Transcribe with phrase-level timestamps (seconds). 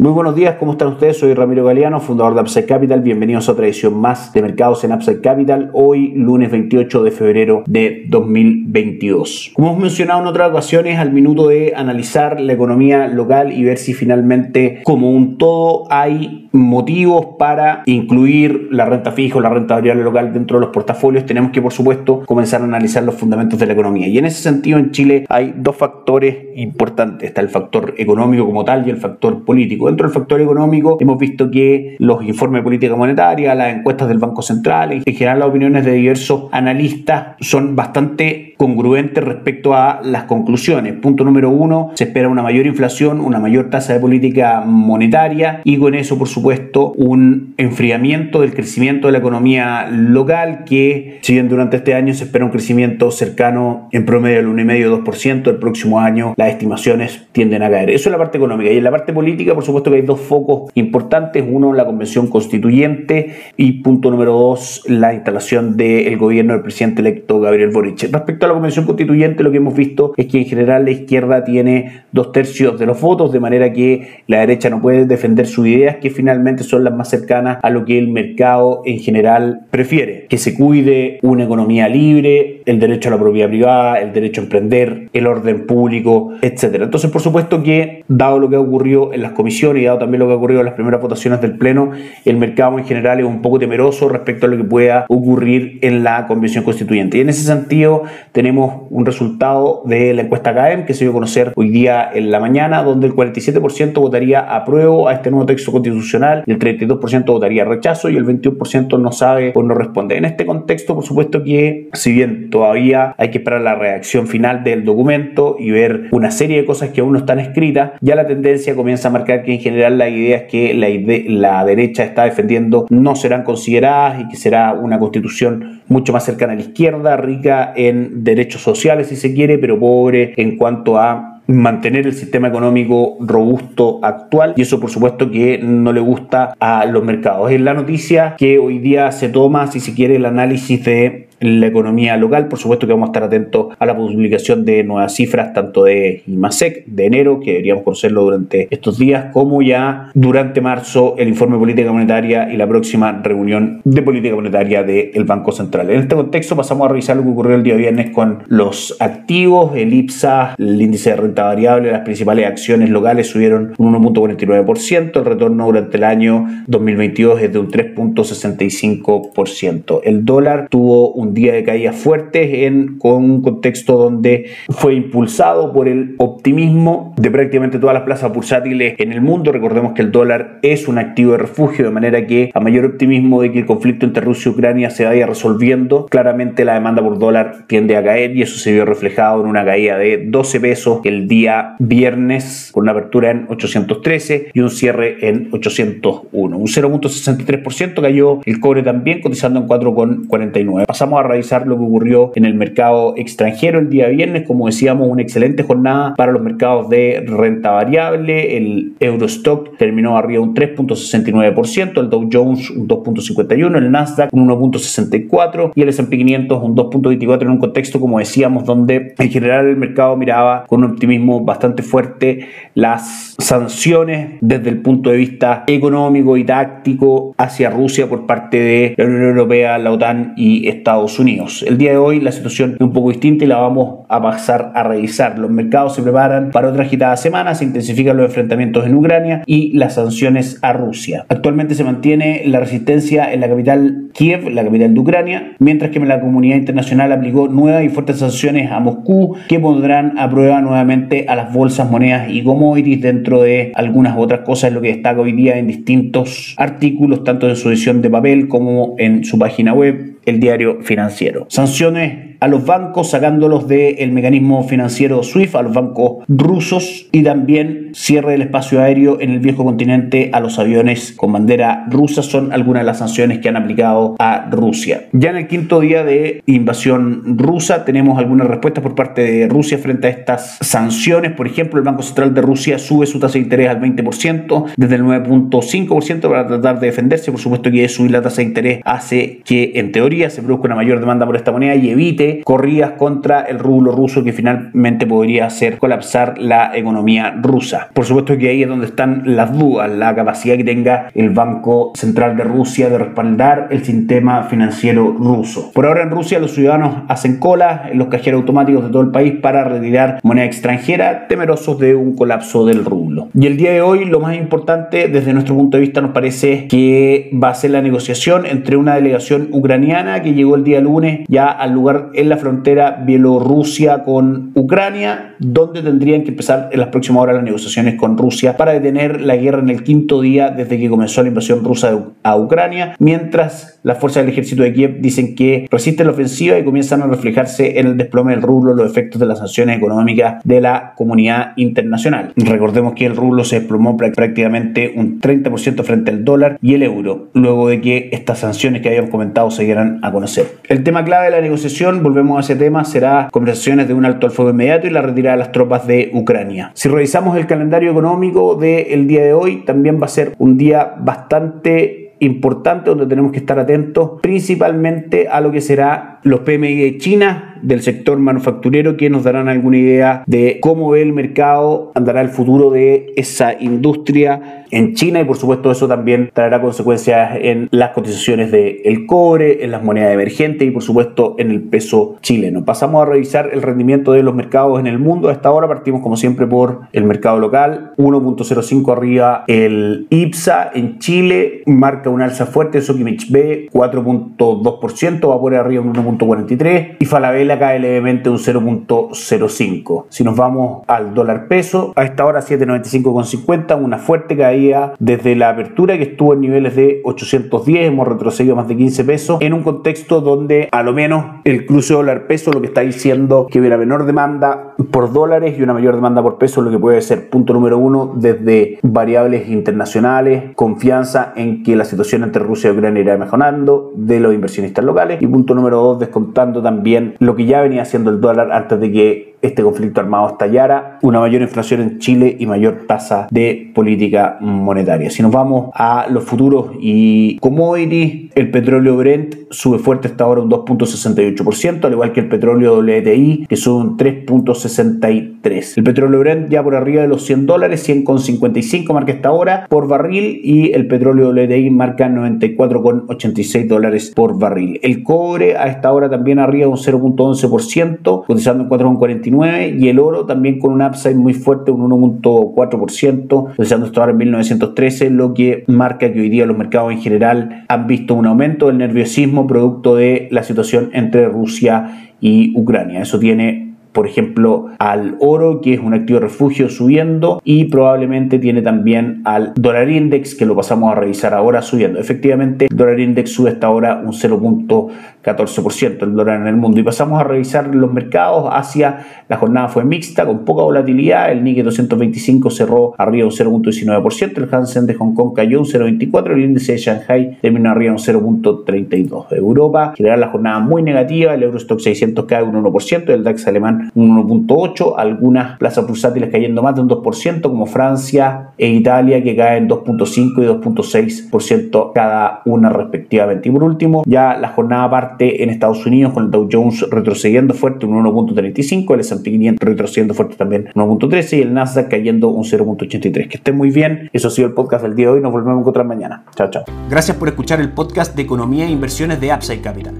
[0.00, 1.18] Muy buenos días, ¿cómo están ustedes?
[1.18, 3.02] Soy Ramiro Galeano, fundador de Upside Capital.
[3.02, 7.64] Bienvenidos a otra edición más de Mercados en Upside Capital, hoy lunes 28 de febrero
[7.66, 9.50] de 2022.
[9.52, 13.76] Como hemos mencionado en otras ocasiones, al minuto de analizar la economía local y ver
[13.76, 19.74] si finalmente como un todo hay motivos para incluir la renta fija o la renta
[19.74, 23.58] variable local dentro de los portafolios, tenemos que por supuesto comenzar a analizar los fundamentos
[23.58, 24.08] de la economía.
[24.08, 27.28] Y en ese sentido en Chile hay dos factores importantes.
[27.28, 31.18] Está el factor económico como tal y el factor político dentro del factor económico hemos
[31.18, 35.48] visto que los informes de política monetaria, las encuestas del Banco Central, en general las
[35.48, 40.92] opiniones de diversos analistas son bastante congruentes respecto a las conclusiones.
[40.94, 45.78] Punto número uno, se espera una mayor inflación, una mayor tasa de política monetaria y
[45.78, 51.48] con eso, por supuesto, un enfriamiento del crecimiento de la economía local que, si bien
[51.48, 56.34] durante este año se espera un crecimiento cercano en promedio al 1,5-2%, el próximo año
[56.36, 57.88] las estimaciones tienden a caer.
[57.88, 58.70] Eso es la parte económica.
[58.70, 61.44] Y en la parte política, por supuesto, que hay dos focos importantes.
[61.48, 67.40] Uno, la convención constituyente y punto número dos, la instalación del gobierno del presidente electo
[67.40, 68.10] Gabriel Boric.
[68.12, 71.44] Respecto a la convención constituyente, lo que hemos visto es que en general la izquierda
[71.44, 75.66] tiene dos tercios de los votos, de manera que la derecha no puede defender sus
[75.66, 80.26] ideas, que finalmente son las más cercanas a lo que el mercado en general prefiere.
[80.28, 84.44] Que se cuide una economía libre, el derecho a la propiedad privada, el derecho a
[84.44, 86.82] emprender, el orden público, etc.
[86.82, 90.18] Entonces, por supuesto que, dado lo que ha ocurrido en las comisiones, y dado también
[90.18, 91.92] lo que ha ocurrido en las primeras votaciones del Pleno,
[92.24, 96.02] el mercado en general es un poco temeroso respecto a lo que pueda ocurrir en
[96.02, 97.18] la Convención Constituyente.
[97.18, 101.14] Y en ese sentido tenemos un resultado de la encuesta CAEM que se dio a
[101.14, 105.70] conocer hoy día en la mañana, donde el 47% votaría apruebo a este nuevo texto
[105.70, 110.16] constitucional, el 32% votaría rechazo y el 21% no sabe o no responde.
[110.16, 114.64] En este contexto, por supuesto que si bien todavía hay que esperar la reacción final
[114.64, 118.26] del documento y ver una serie de cosas que aún no están escritas, ya la
[118.26, 120.88] tendencia comienza a marcar que en general la idea es que la,
[121.28, 126.54] la derecha está defendiendo no serán consideradas y que será una constitución mucho más cercana
[126.54, 131.40] a la izquierda, rica en derechos sociales si se quiere, pero pobre en cuanto a
[131.46, 136.86] mantener el sistema económico robusto actual y eso por supuesto que no le gusta a
[136.86, 137.50] los mercados.
[137.50, 141.66] Es la noticia que hoy día se toma, si se quiere, el análisis de la
[141.66, 142.48] economía local.
[142.48, 146.22] Por supuesto que vamos a estar atentos a la publicación de nuevas cifras, tanto de
[146.26, 151.54] IMASEC de enero, que deberíamos conocerlo durante estos días, como ya durante marzo el informe
[151.54, 155.90] de política monetaria y la próxima reunión de política monetaria del Banco Central.
[155.90, 159.76] En este contexto pasamos a revisar lo que ocurrió el día viernes con los activos,
[159.76, 165.24] el IPSA, el índice de renta variable, las principales acciones locales subieron un 1.49%, el
[165.24, 170.00] retorno durante el año 2022 es de un 3.65%.
[170.04, 175.72] El dólar tuvo un día de caídas fuertes en, con un contexto donde fue impulsado
[175.72, 179.52] por el optimismo de prácticamente todas las plazas bursátiles en el mundo.
[179.52, 183.42] Recordemos que el dólar es un activo de refugio, de manera que a mayor optimismo
[183.42, 187.18] de que el conflicto entre Rusia y Ucrania se vaya resolviendo, claramente la demanda por
[187.18, 191.00] dólar tiende a caer y eso se vio reflejado en una caída de 12 pesos
[191.04, 196.56] el día viernes con una apertura en 813 y un cierre en 801.
[196.56, 200.86] Un 0.63% cayó el cobre también cotizando en 4,49.
[200.86, 204.46] Pasamos a a revisar lo que ocurrió en el mercado extranjero el día viernes.
[204.46, 208.56] Como decíamos, una excelente jornada para los mercados de renta variable.
[208.56, 215.72] El Eurostock terminó arriba un 3.69%, el Dow Jones un 2.51%, el Nasdaq un 1.64%
[215.74, 219.76] y el S&P 500 un 2.24% en un contexto, como decíamos, donde en general el
[219.76, 226.36] mercado miraba con un optimismo bastante fuerte las sanciones desde el punto de vista económico
[226.36, 231.64] y táctico hacia Rusia por parte de la Unión Europea, la OTAN y Estados Unidos.
[231.66, 234.72] El día de hoy la situación es un poco distinta y la vamos a pasar
[234.74, 235.38] a revisar.
[235.38, 239.72] Los mercados se preparan para otra agitada semana, se intensifican los enfrentamientos en Ucrania y
[239.76, 241.26] las sanciones a Rusia.
[241.28, 246.00] Actualmente se mantiene la resistencia en la capital Kiev, la capital de Ucrania, mientras que
[246.00, 251.26] la comunidad internacional aplicó nuevas y fuertes sanciones a Moscú que pondrán a prueba nuevamente
[251.28, 255.32] a las bolsas, monedas y commodities dentro de algunas otras cosas, lo que destaca hoy
[255.32, 260.18] día en distintos artículos, tanto en su edición de papel como en su página web
[260.26, 261.46] el diario financiero.
[261.48, 267.90] Sanciones a los bancos, sacándolos del mecanismo financiero SWIFT, a los bancos rusos y también
[267.92, 272.52] cierre del espacio aéreo en el viejo continente a los aviones con bandera rusa son
[272.52, 275.08] algunas de las sanciones que han aplicado a Rusia.
[275.12, 279.78] Ya en el quinto día de invasión rusa tenemos algunas respuestas por parte de Rusia
[279.78, 281.32] frente a estas sanciones.
[281.32, 284.94] Por ejemplo, el Banco Central de Rusia sube su tasa de interés al 20% desde
[284.94, 287.30] el 9.5% para tratar de defenderse.
[287.30, 290.76] Por supuesto que subir la tasa de interés hace que en teoría se produzca una
[290.76, 295.46] mayor demanda por esta moneda y evite corridas contra el rublo ruso que finalmente podría
[295.46, 297.88] hacer colapsar la economía rusa.
[297.92, 301.92] Por supuesto que ahí es donde están las dudas, la capacidad que tenga el Banco
[301.94, 305.70] Central de Rusia de respaldar el sistema financiero ruso.
[305.72, 309.10] Por ahora en Rusia los ciudadanos hacen cola en los cajeros automáticos de todo el
[309.10, 313.28] país para retirar moneda extranjera, temerosos de un colapso del rublo.
[313.34, 316.68] Y el día de hoy lo más importante desde nuestro punto de vista nos parece
[316.68, 321.20] que va a ser la negociación entre una delegación ucraniana que llegó el día lunes
[321.28, 326.88] ya al lugar en la frontera Bielorrusia con Ucrania, donde tendrían que empezar en las
[326.88, 330.78] próximas horas las negociaciones con Rusia para detener la guerra en el quinto día desde
[330.78, 335.34] que comenzó la invasión rusa a Ucrania, mientras las fuerzas del ejército de Kiev dicen
[335.34, 339.20] que resisten la ofensiva y comienzan a reflejarse en el desplome del rublo los efectos
[339.20, 342.32] de las sanciones económicas de la comunidad internacional.
[342.36, 347.28] Recordemos que el rublo se desplomó prácticamente un 30% frente al dólar y el euro,
[347.34, 350.46] luego de que estas sanciones que habíamos comentado se dieran a conocer.
[350.68, 354.26] El tema clave de la negociación, volvemos a ese tema, será conversaciones de un alto
[354.26, 356.72] al fuego inmediato y la retirada de las tropas de Ucrania.
[356.74, 360.94] Si revisamos el calendario económico del día de hoy, también va a ser un día
[360.98, 366.98] bastante importante donde tenemos que estar atentos principalmente a lo que será los PMI de
[366.98, 372.20] China del sector manufacturero que nos darán alguna idea de cómo ve el mercado, andará
[372.20, 377.68] el futuro de esa industria en China y por supuesto eso también traerá consecuencias en
[377.70, 382.64] las cotizaciones del cobre, en las monedas emergentes y por supuesto en el peso chileno.
[382.64, 385.28] Pasamos a revisar el rendimiento de los mercados en el mundo.
[385.28, 390.98] A esta hora partimos como siempre por el mercado local, 1.05 arriba el IPSA en
[390.98, 397.58] Chile, marca un alza fuerte, Sokimich B 4.2%, va por arriba un 1.43 y Falabella
[397.58, 400.06] cae levemente un 0.05.
[400.08, 405.50] Si nos vamos al dólar peso, a esta hora 7.95,50, una fuerte caída desde la
[405.50, 409.62] apertura que estuvo en niveles de 810, hemos retrocedido más de 15 pesos, en un
[409.62, 413.76] contexto donde a lo menos el cruce dólar peso lo que está diciendo que hubiera
[413.76, 417.52] menor demanda por dólares y una mayor demanda por peso, lo que puede ser punto
[417.52, 423.16] número uno desde variables internacionales, confianza en que la situación entre Rusia y Ucrania irá
[423.16, 427.82] mejorando de los inversionistas locales y punto número dos descontando también lo que ya venía
[427.82, 432.36] haciendo el dólar antes de que este conflicto armado estallara, una mayor inflación en Chile
[432.38, 435.10] y mayor tasa de política monetaria.
[435.10, 440.40] Si nos vamos a los futuros y commodities, el petróleo Brent sube fuerte hasta ahora
[440.42, 445.74] un 2.68%, al igual que el petróleo WTI, que sube un 3.63%.
[445.76, 449.88] El petróleo Brent ya por arriba de los 100 dólares, 100,55 marca esta hora por
[449.88, 454.78] barril y el petróleo WTI marca 94,86 dólares por barril.
[454.82, 460.26] El cobre a esta hora también arriba un 0.11%, cotizando en 4,49 y el oro
[460.26, 465.64] también con un upside muy fuerte, un 1.4%, utilizando esto ahora en 1913, lo que
[465.66, 469.96] marca que hoy día los mercados en general han visto un aumento del nerviosismo producto
[469.96, 473.02] de la situación entre Rusia y Ucrania.
[473.02, 478.38] Eso tiene por ejemplo, al oro, que es un activo de refugio subiendo, y probablemente
[478.38, 481.98] tiene también al dólar index, que lo pasamos a revisar ahora subiendo.
[481.98, 486.80] Efectivamente, el dólar index sube hasta ahora un 0.14% el dólar en el mundo.
[486.80, 488.48] Y pasamos a revisar los mercados.
[488.52, 491.32] Asia, la jornada fue mixta, con poca volatilidad.
[491.32, 496.32] El Nikkei 225 cerró arriba un 0.19%, el Hansen de Hong Kong cayó un 0.24%,
[496.32, 499.26] el índice de Shanghai terminó arriba un 0.32%.
[499.32, 503.46] Europa, en general, la jornada muy negativa, el Eurostock 600 cae un 1%, el DAX
[503.46, 509.22] alemán un 1.8%, algunas plazas bursátiles cayendo más de un 2%, como Francia e Italia
[509.22, 513.48] que caen 2.5 y 2.6% cada una respectivamente.
[513.48, 517.54] Y por último, ya la jornada parte en Estados Unidos con el Dow Jones retrocediendo
[517.54, 522.28] fuerte un 1.35, el S&P 500 retrocediendo fuerte también un 1.13 y el Nasdaq cayendo
[522.28, 523.28] un 0.83.
[523.28, 524.10] Que estén muy bien.
[524.12, 525.20] Eso ha sido el podcast del día de hoy.
[525.20, 526.24] Nos volvemos a encontrar mañana.
[526.34, 526.64] Chao, chao.
[526.88, 529.94] Gracias por escuchar el podcast de Economía e Inversiones de Upside Capital.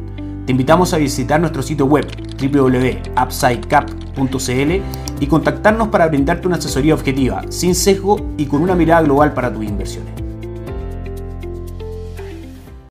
[0.47, 2.07] Te invitamos a visitar nuestro sitio web
[2.41, 4.81] www.upsidecap.cl
[5.21, 9.53] y contactarnos para brindarte una asesoría objetiva, sin sesgo y con una mirada global para
[9.53, 10.30] tus inversiones.